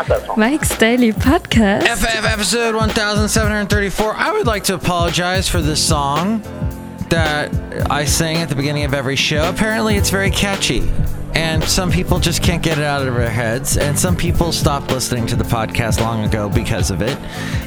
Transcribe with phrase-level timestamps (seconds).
[0.00, 0.40] Not that song.
[0.40, 1.86] Mike's Daily Podcast.
[1.86, 4.14] FF episode 1734.
[4.14, 6.40] I would like to apologize for the song
[7.10, 7.52] that
[7.90, 9.50] I sang at the beginning of every show.
[9.50, 10.90] Apparently, it's very catchy.
[11.34, 13.76] And some people just can't get it out of their heads.
[13.76, 17.18] And some people stopped listening to the podcast long ago because of it.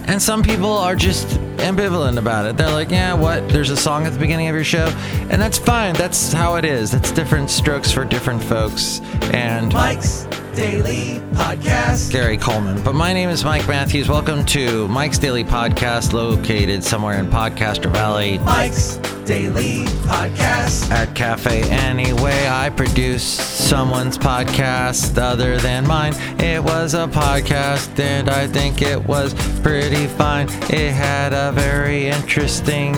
[0.07, 2.57] And some people are just ambivalent about it.
[2.57, 3.47] They're like, yeah, what?
[3.49, 4.87] There's a song at the beginning of your show.
[5.29, 5.93] And that's fine.
[5.93, 6.95] That's how it is.
[6.95, 9.01] It's different strokes for different folks.
[9.31, 10.25] And Mike's
[10.55, 12.11] Daily Podcast.
[12.11, 12.81] Gary Coleman.
[12.83, 14.07] But my name is Mike Matthews.
[14.07, 20.91] Welcome to Mike's Daily Podcast, located somewhere in Podcaster Valley Mike's Daily Podcast.
[20.91, 22.47] at Cafe Anyway.
[22.47, 26.13] I produce someone's podcast other than mine.
[26.39, 30.49] It was a podcast, and I think it was pretty fine.
[30.69, 32.93] It had a very interesting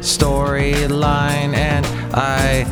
[0.00, 1.84] storyline, and
[2.14, 2.64] I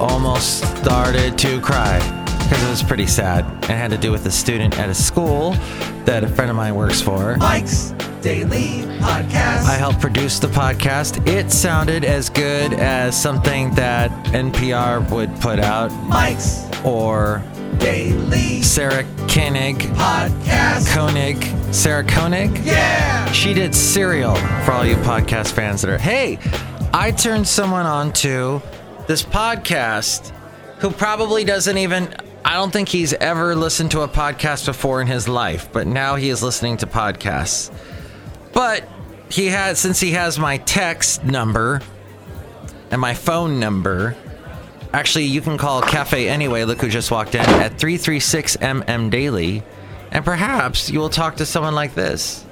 [0.00, 2.19] almost started to cry
[2.50, 3.44] because it was pretty sad.
[3.62, 5.52] It had to do with a student at a school
[6.04, 7.36] that a friend of mine works for.
[7.36, 9.66] Mike's Daily Podcast.
[9.66, 11.24] I helped produce the podcast.
[11.28, 17.40] It sounded as good as something that NPR would put out, Mike's or
[17.78, 20.92] Daily Sarah Koenig, Podcast.
[20.92, 22.58] Koenig, Sarah Koenig.
[22.64, 23.30] Yeah.
[23.30, 25.98] She did Serial for all you podcast fans that are.
[25.98, 26.40] Hey,
[26.92, 28.60] I turned someone on to
[29.06, 30.30] this podcast
[30.78, 32.12] who probably doesn't even.
[32.44, 36.16] I don't think he's ever listened to a podcast before in his life, but now
[36.16, 37.70] he is listening to podcasts.
[38.52, 38.88] But
[39.30, 41.80] he has, since he has my text number
[42.90, 44.16] and my phone number,
[44.92, 46.64] actually, you can call Cafe Anyway.
[46.64, 49.62] Look who just walked in at 336 MM Daily,
[50.10, 52.44] and perhaps you will talk to someone like this.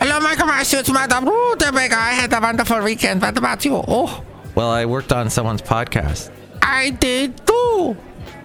[0.00, 0.76] Hello, Michael Marcy.
[0.78, 1.92] It's Madame Rudebega.
[1.92, 3.22] I had a wonderful weekend.
[3.22, 3.82] What about you?
[3.86, 4.22] Oh.
[4.56, 6.30] Well, I worked on someone's podcast.
[6.60, 7.36] I did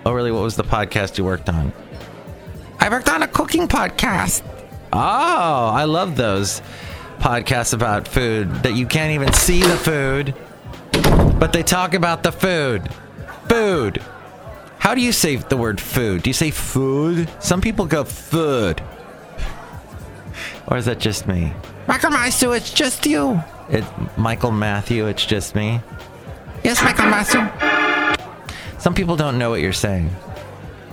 [0.08, 0.32] Oh, really?
[0.32, 1.74] What was the podcast you worked on?
[2.80, 4.42] I worked on a cooking podcast.
[4.94, 4.98] Oh,
[5.74, 6.62] I love those
[7.20, 10.34] podcasts about food that you can't even see the food,
[11.40, 12.88] but they talk about the food.
[13.50, 14.02] Food.
[14.80, 16.24] How do you say the word food?
[16.24, 17.30] Do you say food?
[17.40, 18.82] Some people go food.
[20.68, 21.52] Or is that just me?
[21.88, 23.42] Michael Matthew, it's just you.
[23.70, 23.84] It
[24.18, 25.82] Michael Matthew, it's just me.
[26.64, 27.77] Yes, Michael Matthew.
[28.88, 30.08] Some people don't know what you're saying.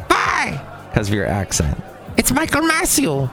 [0.09, 0.60] Why?
[0.88, 1.81] Because of your accent.
[2.16, 3.28] It's Michael Matthew.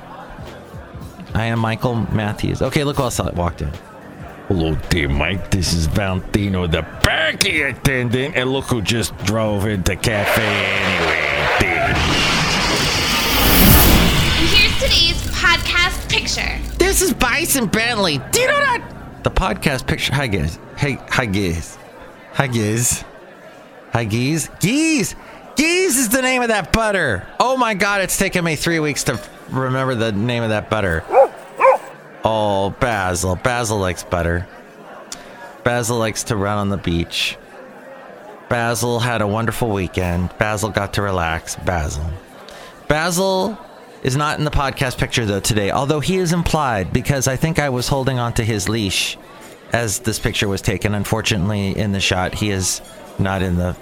[1.34, 2.62] I am Michael Matthews.
[2.62, 3.72] Okay, look who else walked in.
[4.48, 5.50] Hello there, Mike.
[5.50, 11.58] This is Valentino, the banking attendant, and look who just drove into cafe anyway.
[11.60, 11.96] There.
[14.38, 16.78] And here's today's podcast picture.
[16.78, 18.20] This is Bison Bentley.
[18.32, 19.24] Do you know that?
[19.24, 20.14] The podcast picture.
[20.14, 20.60] Hi, guys.
[20.78, 21.80] Hey, hi, guys.
[22.34, 23.04] Hi, guys.
[23.94, 24.50] Hi, geese.
[24.60, 25.16] Geese!
[25.56, 27.28] Geese is the name of that butter.
[27.40, 31.04] Oh my god, it's taken me three weeks to remember the name of that butter.
[32.24, 33.36] Oh, Basil.
[33.36, 34.48] Basil likes butter.
[35.64, 37.38] Basil likes to run on the beach.
[38.48, 40.30] Basil had a wonderful weekend.
[40.38, 41.56] Basil got to relax.
[41.58, 42.06] Basil.
[42.88, 43.58] Basil
[44.04, 47.60] is not in the podcast picture though today, although he is implied because I think
[47.60, 49.18] I was holding onto his leash
[49.74, 50.96] as this picture was taken.
[50.96, 52.82] Unfortunately, in the shot, he is
[53.22, 53.76] not in the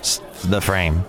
[0.45, 1.05] the frame.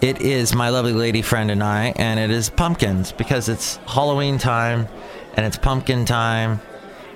[0.00, 4.38] It is my lovely lady friend and I, and it is pumpkins because it's Halloween
[4.38, 4.88] time
[5.36, 6.60] and it's pumpkin time.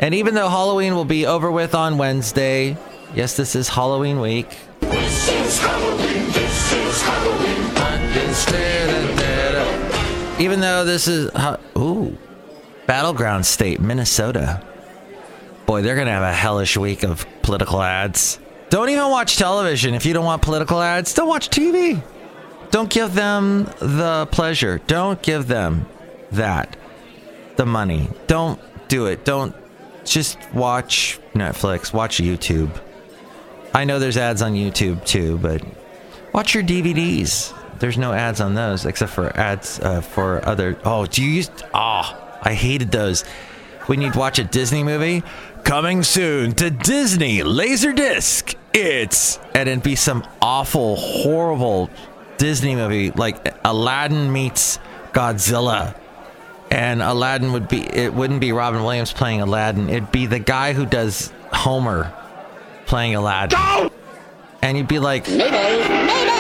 [0.00, 2.78] And even though Halloween will be over with on Wednesday,
[3.15, 4.56] yes, this is Halloween week.
[10.38, 11.31] Even though this is
[11.76, 12.16] ooh,
[12.87, 14.62] battleground state Minnesota.
[15.66, 18.41] Boy, they're gonna have a hellish week of political ads.
[18.70, 21.12] Don't even watch television if you don't want political ads.
[21.12, 22.00] Don't watch TV.
[22.70, 24.81] Don't give them the pleasure.
[24.86, 25.86] Don't give them
[26.31, 26.76] that
[27.56, 28.08] the money.
[28.28, 29.25] Don't do it.
[29.25, 29.54] Don't
[30.04, 31.92] just watch Netflix.
[31.92, 32.70] Watch YouTube.
[33.75, 35.62] I know there's ads on YouTube too, but
[36.32, 37.52] watch your DVDs.
[37.81, 40.78] There's no ads on those except for ads uh, for other.
[40.84, 41.50] Oh, do you use?
[41.75, 43.22] Oh, I hated those.
[43.87, 45.25] When you'd watch a Disney movie,
[45.64, 48.55] coming soon to Disney Laserdisc.
[48.72, 51.90] It's and it'd be some awful, horrible
[52.38, 54.78] Disney movie like Aladdin meets
[55.12, 55.96] Godzilla.
[56.70, 59.88] And Aladdin would be it wouldn't be Robin Williams playing Aladdin.
[59.90, 62.12] It'd be the guy who does Homer
[62.87, 63.90] playing Aladdin.
[64.62, 66.31] And you'd be like maybe, maybe.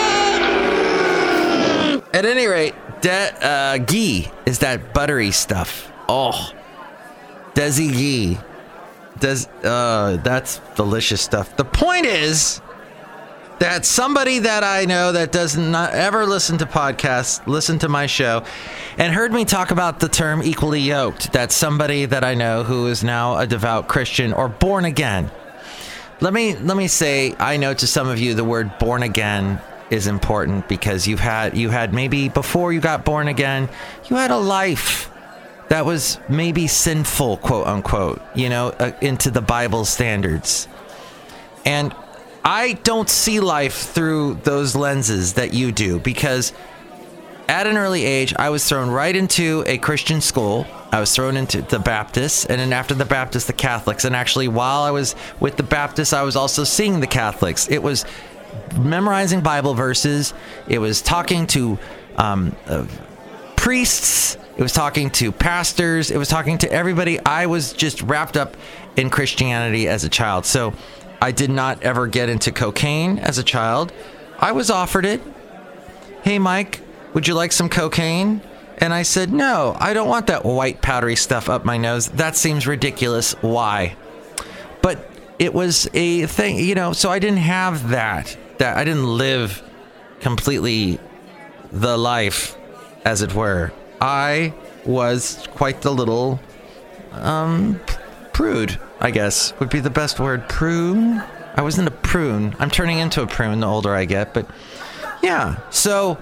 [2.12, 5.90] At any rate, de- uh, ghee is that buttery stuff.
[6.08, 6.50] Oh,
[7.54, 8.38] Desi ghee.
[9.20, 11.56] Does uh, that's delicious stuff.
[11.56, 12.60] The point is,
[13.60, 18.06] that somebody that I know that does not ever listen to podcasts, listened to my
[18.06, 18.42] show,
[18.96, 21.30] and heard me talk about the term equally yoked.
[21.30, 25.30] That's somebody that I know who is now a devout Christian or born again.
[26.22, 29.60] Let me let me say I know to some of you the word born again
[29.90, 33.68] is important because you've had you had maybe before you got born again,
[34.08, 35.09] you had a life
[35.70, 40.66] that was maybe sinful, quote unquote, you know, uh, into the Bible standards.
[41.64, 41.94] And
[42.44, 46.52] I don't see life through those lenses that you do because
[47.48, 50.66] at an early age, I was thrown right into a Christian school.
[50.92, 54.04] I was thrown into the Baptists, and then after the Baptists, the Catholics.
[54.04, 57.68] And actually, while I was with the Baptists, I was also seeing the Catholics.
[57.68, 58.04] It was
[58.76, 60.34] memorizing Bible verses,
[60.68, 61.78] it was talking to
[62.16, 62.86] um, uh,
[63.56, 67.18] priests, it was talking to pastors, it was talking to everybody.
[67.18, 68.58] I was just wrapped up
[68.94, 70.44] in Christianity as a child.
[70.44, 70.74] So
[71.18, 73.90] I did not ever get into cocaine as a child.
[74.38, 75.22] I was offered it.
[76.24, 76.82] Hey, Mike,
[77.14, 78.42] would you like some cocaine?
[78.76, 82.08] And I said, No, I don't want that white powdery stuff up my nose.
[82.08, 83.32] That seems ridiculous.
[83.40, 83.96] Why?
[84.82, 88.36] But it was a thing, you know, so I didn't have that.
[88.58, 89.62] That I didn't live
[90.20, 91.00] completely
[91.72, 92.58] the life,
[93.06, 93.72] as it were.
[94.00, 94.54] I
[94.84, 96.40] was quite the little
[97.12, 97.80] um
[98.32, 100.48] prude, I guess would be the best word.
[100.48, 101.22] Prune?
[101.56, 102.54] I wasn't a prune.
[102.58, 104.48] I'm turning into a prune the older I get, but
[105.22, 105.58] yeah.
[105.70, 106.18] So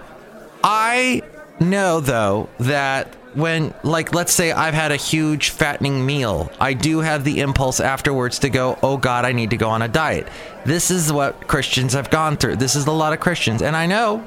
[0.64, 1.22] I
[1.60, 7.00] know though that when like let's say I've had a huge fattening meal, I do
[7.00, 10.26] have the impulse afterwards to go, "Oh god, I need to go on a diet."
[10.64, 12.56] This is what Christians have gone through.
[12.56, 13.62] This is a lot of Christians.
[13.62, 14.26] And I know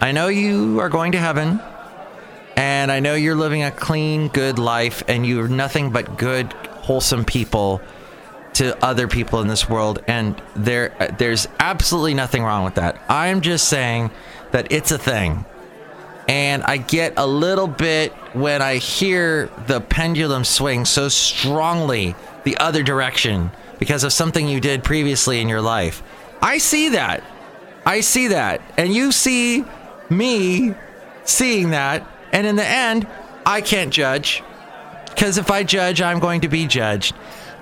[0.00, 1.60] I know you are going to heaven
[2.56, 7.24] and I know you're living a clean, good life and you're nothing but good, wholesome
[7.24, 7.80] people
[8.54, 13.00] to other people in this world and there uh, there's absolutely nothing wrong with that.
[13.08, 14.10] I'm just saying
[14.50, 15.44] that it's a thing.
[16.28, 22.14] And I get a little bit when I hear the pendulum swing so strongly
[22.44, 26.02] the other direction because of something you did previously in your life.
[26.40, 27.24] I see that.
[27.84, 28.60] I see that.
[28.76, 29.64] And you see
[30.08, 30.74] me
[31.24, 32.06] seeing that.
[32.32, 33.06] And in the end,
[33.44, 34.42] I can't judge
[35.10, 37.14] because if I judge, I'm going to be judged.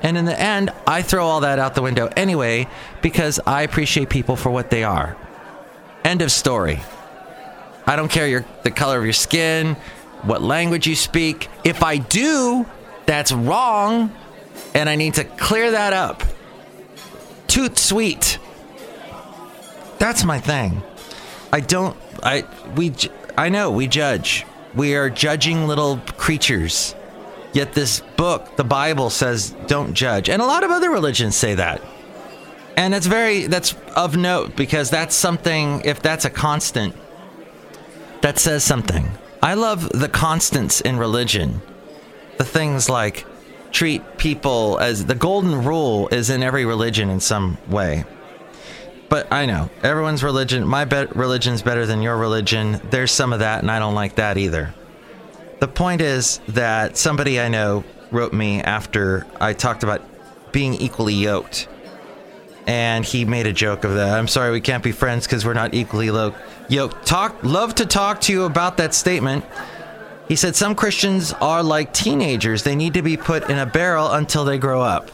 [0.03, 2.69] And in the end, I throw all that out the window anyway
[3.03, 5.17] because I appreciate people for what they are.
[6.05, 6.81] End of story.
[7.87, 9.75] I don't care your the color of your skin,
[10.23, 11.49] what language you speak.
[11.65, 12.67] If I do,
[13.05, 14.15] that's wrong,
[14.75, 16.23] and I need to clear that up.
[17.49, 18.39] Toot sweet.
[19.99, 20.83] That's my thing.
[21.53, 21.97] I don't.
[22.23, 22.45] I
[22.77, 22.95] we.
[23.37, 24.47] I know we judge.
[24.75, 26.95] We are judging little creatures.
[27.53, 31.55] Yet this book, the Bible, says don't judge, and a lot of other religions say
[31.57, 31.83] that.
[32.77, 35.83] And that's very that's of note because that's something.
[35.85, 36.95] If that's a constant,
[38.21, 39.11] that says something.
[39.43, 41.61] I love the constants in religion.
[42.37, 43.27] The things like
[43.73, 48.05] treat people as the golden rule is in every religion in some way.
[49.11, 52.81] But I know everyone's religion, my religion's better than your religion.
[52.91, 54.73] There's some of that, and I don't like that either.
[55.59, 60.01] The point is that somebody I know wrote me after I talked about
[60.53, 61.69] being equally yoked.
[62.67, 64.17] And he made a joke of that.
[64.17, 66.35] I'm sorry we can't be friends because we're not equally lo-
[66.69, 67.05] yoked.
[67.05, 69.45] Talk, love to talk to you about that statement.
[70.29, 72.63] He said some Christians are like teenagers.
[72.63, 75.11] They need to be put in a barrel until they grow up.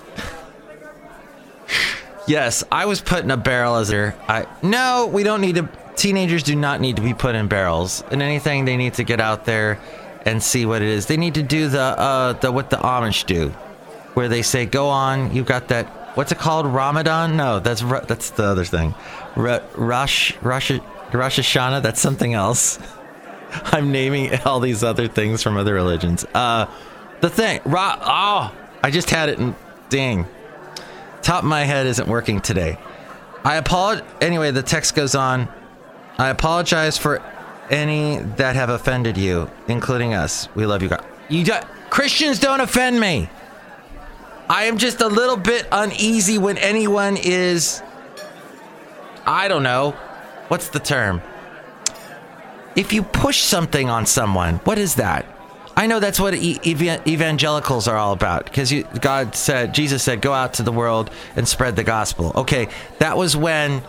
[2.27, 4.15] Yes, I was put in a barrel as a.
[4.29, 5.69] I no, we don't need to.
[5.97, 8.05] Teenagers do not need to be put in barrels.
[8.11, 9.79] And anything, they need to get out there
[10.27, 11.07] and see what it is.
[11.07, 13.49] They need to do the uh the what the Amish do,
[14.15, 16.67] where they say, "Go on, you've got that." What's it called?
[16.67, 17.37] Ramadan?
[17.37, 18.95] No, that's that's the other thing.
[19.37, 20.73] Ru- Rosh Rosh
[21.13, 21.83] Rosh Hashanah.
[21.83, 22.79] That's something else.
[23.65, 26.25] I'm naming all these other things from other religions.
[26.35, 26.67] Uh,
[27.21, 29.55] the thing, Ra- oh, I just had it, and
[29.89, 30.27] dang,
[31.27, 32.79] top of my head isn't working today.
[33.45, 34.07] I apologize.
[34.21, 35.49] Anyway, the text goes on.
[36.19, 37.21] I apologize for
[37.69, 40.49] any that have offended you, including us.
[40.55, 41.05] We love you guys.
[41.29, 43.29] You do- Christians don't offend me.
[44.49, 47.83] I am just a little bit uneasy when anyone is.
[49.27, 49.91] I don't know.
[50.49, 51.21] What's the term?
[52.77, 55.25] if you push something on someone, what is that?
[55.77, 60.33] I know that's what ev- evangelicals are all about because God said, Jesus said, go
[60.33, 62.33] out to the world and spread the gospel.
[62.35, 62.69] Okay,
[62.99, 63.83] that was when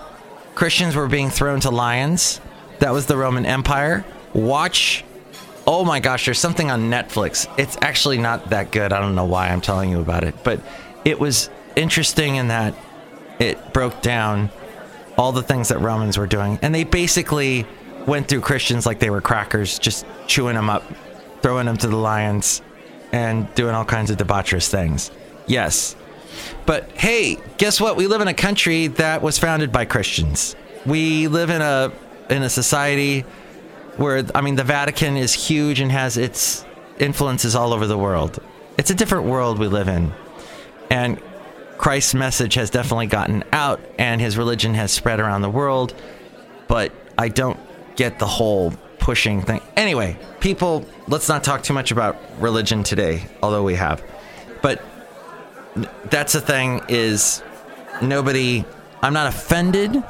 [0.53, 2.41] Christians were being thrown to lions.
[2.79, 4.05] That was the Roman Empire.
[4.33, 5.05] Watch.
[5.65, 7.47] Oh my gosh, there's something on Netflix.
[7.57, 8.91] It's actually not that good.
[8.91, 10.61] I don't know why I'm telling you about it, but
[11.05, 12.75] it was interesting in that
[13.39, 14.49] it broke down
[15.17, 16.59] all the things that Romans were doing.
[16.61, 17.65] And they basically
[18.05, 20.83] went through Christians like they were crackers, just chewing them up,
[21.41, 22.61] throwing them to the lions,
[23.11, 25.11] and doing all kinds of debaucherous things.
[25.45, 25.95] Yes.
[26.65, 27.95] But hey, guess what?
[27.95, 30.55] We live in a country that was founded by Christians.
[30.85, 31.91] We live in a
[32.29, 33.21] in a society
[33.95, 36.65] where I mean the Vatican is huge and has its
[36.99, 38.39] influences all over the world.
[38.77, 40.13] It's a different world we live in.
[40.89, 41.19] And
[41.77, 45.93] Christ's message has definitely gotten out and his religion has spread around the world,
[46.67, 47.59] but I don't
[47.95, 48.73] get the whole
[49.07, 49.61] pushing thing.
[49.77, 54.03] Anyway, people, let's not talk too much about religion today, although we have.
[54.61, 54.83] But
[56.09, 57.41] that's the thing is
[58.01, 58.65] nobody
[59.01, 60.03] I'm not offended.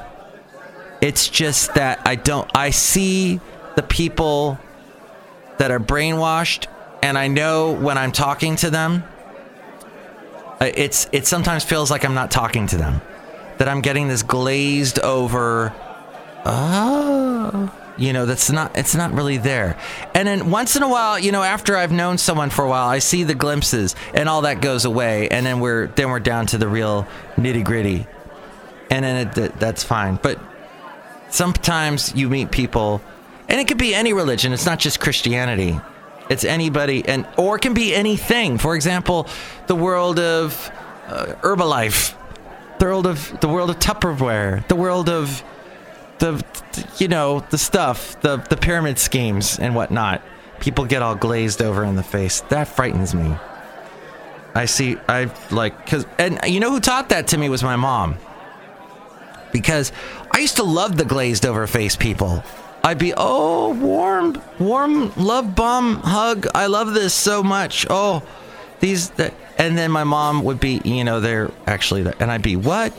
[1.00, 3.40] It's just that I don't I see
[3.76, 4.58] the people
[5.60, 6.66] that are brainwashed
[7.04, 9.04] and I know when I'm talking to them
[10.60, 13.00] uh, it's it sometimes feels like I'm not talking to them.
[13.60, 15.72] That I'm getting this glazed over
[16.46, 19.78] oh you know that's not it's not really there.
[20.14, 22.88] And then once in a while you know after i've known someone for a while
[22.88, 25.28] i see the glimpses and all that goes away.
[25.30, 28.08] And then we're then we're down to the real nitty gritty.
[28.90, 30.18] And then it, that's fine.
[30.22, 30.40] But
[31.30, 33.02] sometimes you meet people
[33.50, 34.54] and it could be any religion.
[34.54, 35.80] It's not just christianity.
[36.30, 38.58] It's anybody and or it can be anything.
[38.58, 39.28] For example
[39.68, 40.72] the world of
[41.08, 42.16] uh, herbalife
[42.80, 45.44] the world of the world of tupperware the world of
[46.20, 46.44] the
[46.98, 50.22] you know the stuff the the pyramid schemes and whatnot.
[50.60, 52.42] People get all glazed over in the face.
[52.50, 53.36] That frightens me.
[54.56, 57.76] I see i like because and you know who taught that to me was my
[57.76, 58.18] mom.
[59.52, 59.92] Because
[60.32, 62.44] i used to love the glazed over face people.
[62.84, 66.48] I'd be oh warm warm love bomb hug.
[66.56, 67.86] I love this so much.
[67.90, 68.24] Oh
[68.80, 69.12] these
[69.58, 72.94] and then my mom would be you know they're actually and i'd be what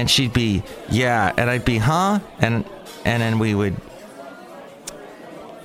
[0.00, 2.18] and she'd be yeah and i'd be huh?
[2.38, 2.64] And
[3.04, 3.76] and then we would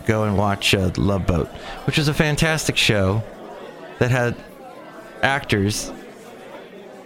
[0.06, 1.48] go and watch uh, love boat
[1.88, 3.24] which was a fantastic show
[4.00, 4.36] that had
[5.22, 5.90] actors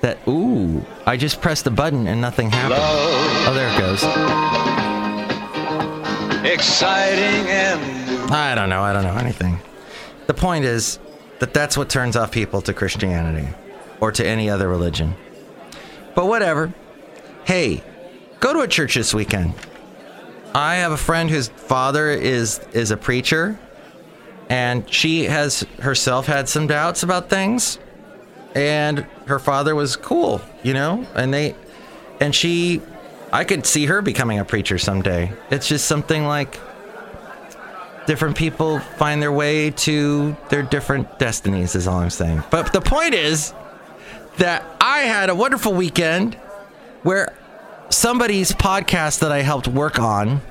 [0.02, 2.82] that ooh i just pressed the button and nothing happened.
[2.82, 4.04] Oh there it goes.
[6.52, 9.60] Exciting and i don't know i don't know anything.
[10.26, 10.98] The point is
[11.38, 13.48] that that's what turns off people to christianity
[14.02, 15.16] or to any other religion.
[16.16, 16.74] But whatever
[17.50, 17.82] hey,
[18.40, 19.52] go to a church this weekend.
[20.54, 23.60] I have a friend whose father is is a preacher,
[24.52, 27.80] and she has herself had some doubts about things,
[28.54, 31.56] and her father was cool, you know, and they,
[32.20, 32.84] and she,
[33.34, 35.34] I could see her becoming a preacher someday.
[35.50, 36.60] It's just something like
[38.06, 42.44] different people find their way to their different destinies, is all I'm saying.
[42.52, 43.56] But the point is
[44.38, 46.36] that I had a wonderful weekend
[47.02, 47.34] where
[47.90, 50.42] somebody's podcast that I helped work on,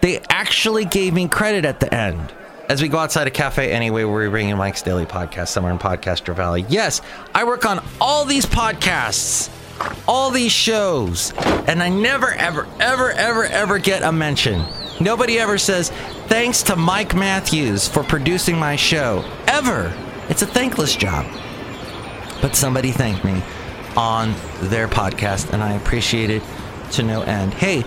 [0.00, 2.32] they actually gave me credit at the end.
[2.68, 5.72] As we go outside a cafe anyway, where we bring in Mike's Daily Podcast somewhere
[5.72, 6.66] in Podcaster Valley.
[6.68, 7.00] Yes,
[7.34, 9.48] I work on all these podcasts,
[10.06, 11.32] all these shows,
[11.66, 14.64] and I never, ever, ever, ever, ever get a mention.
[15.00, 15.90] Nobody ever says,
[16.26, 19.24] thanks to Mike Matthews for producing my show.
[19.46, 19.94] Ever.
[20.28, 21.24] It's a thankless job.
[22.42, 23.42] But somebody thanked me
[23.98, 24.32] on
[24.70, 26.42] their podcast, and I appreciate it
[26.92, 27.52] to no end.
[27.52, 27.82] Hey,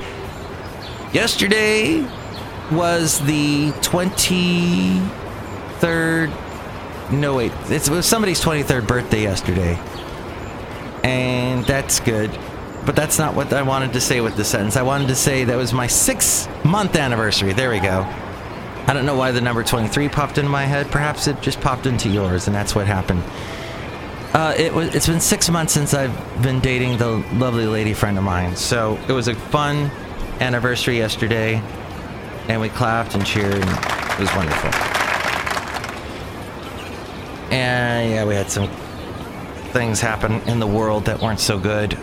[1.14, 2.06] yesterday
[2.70, 6.30] was the 23rd.
[7.12, 9.80] No, wait, it was somebody's 23rd birthday yesterday.
[11.04, 12.38] And that's good.
[12.86, 14.76] But that's not what I wanted to say with the sentence.
[14.76, 17.54] I wanted to say that was my six month anniversary.
[17.54, 18.02] There we go.
[18.88, 20.92] I don't know why the number 23 popped into my head.
[20.92, 23.24] Perhaps it just popped into yours, and that's what happened.
[24.34, 24.96] Uh, it was.
[24.96, 28.56] It's been six months since I've been dating the lovely lady friend of mine.
[28.56, 29.92] So it was a fun
[30.40, 31.56] anniversary yesterday,
[32.48, 33.56] and we clapped and cheered.
[33.56, 34.70] And it was wonderful.
[37.52, 38.70] And yeah, we had some
[39.74, 41.96] things happen in the world that weren't so good,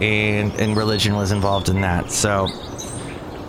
[0.00, 2.10] and and religion was involved in that.
[2.10, 2.48] So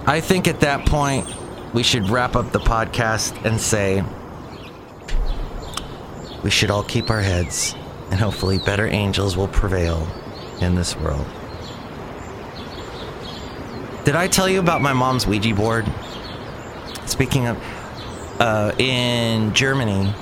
[0.05, 1.27] I think at that point
[1.73, 4.03] we should wrap up the podcast and say
[6.43, 7.75] we should all keep our heads,
[8.11, 10.07] and hopefully, better angels will prevail
[10.61, 11.25] in this world.
[14.05, 15.85] Did I tell you about my mom's Ouija board?
[17.05, 17.57] Speaking of,
[18.39, 20.13] uh, in Germany,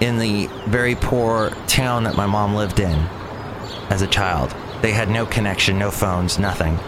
[0.00, 2.98] in the very poor town that my mom lived in
[3.88, 6.78] as a child, they had no connection, no phones, nothing.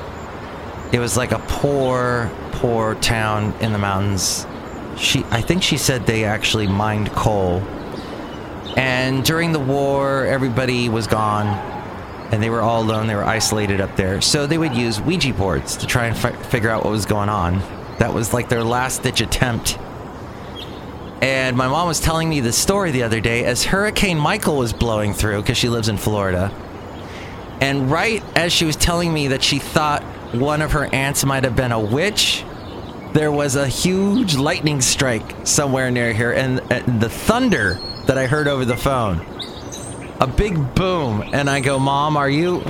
[0.92, 4.46] It was like a poor, poor town in the mountains.
[4.98, 7.62] She, I think she said they actually mined coal
[8.76, 11.46] and during the war, everybody was gone.
[12.32, 13.06] and they were all alone.
[13.08, 14.22] They were isolated up there.
[14.22, 17.28] So they would use Ouija boards to try and fi- figure out what was going
[17.28, 17.58] on.
[17.98, 19.78] That was like their last ditch attempt.
[21.20, 24.72] And my mom was telling me the story the other day as Hurricane Michael was
[24.72, 26.50] blowing through because she lives in Florida.
[27.60, 30.02] And right as she was telling me that she thought
[30.32, 32.44] one of her aunts might have been a witch,
[33.12, 38.26] there was a huge lightning strike somewhere near here, and, and the thunder that I
[38.26, 39.24] heard over the phone.
[40.20, 42.62] A big boom, and I go, "Mom, are you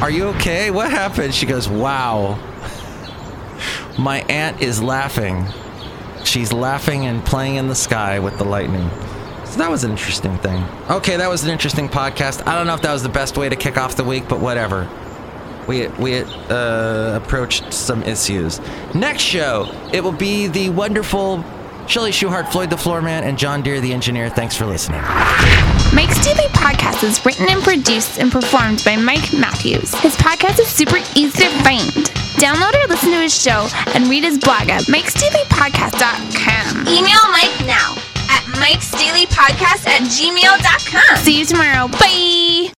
[0.00, 0.70] are you okay?
[0.70, 2.38] What happened?" She goes, "Wow."
[3.98, 5.46] My aunt is laughing.
[6.24, 8.88] She's laughing and playing in the sky with the lightning.
[9.52, 10.64] So that was an interesting thing.
[10.88, 12.46] Okay, that was an interesting podcast.
[12.46, 14.40] I don't know if that was the best way to kick off the week, but
[14.40, 14.88] whatever.
[15.68, 18.60] We we uh, approached some issues.
[18.94, 21.44] Next show, it will be the wonderful
[21.88, 24.28] Shelley Schuhart, Floyd the Floor Man, and John Deere the Engineer.
[24.30, 25.00] Thanks for listening.
[25.94, 29.94] Mike's Daily Podcast is written and produced and performed by Mike Matthews.
[29.96, 31.90] His podcast is super easy to find.
[32.40, 36.88] Download or listen to his show and read his blog at mikesdailypodcast.com.
[36.88, 37.94] Email Mike now
[38.30, 41.16] at mikesdailypodcast at gmail.com.
[41.18, 41.88] See you tomorrow.
[41.88, 42.72] Bye.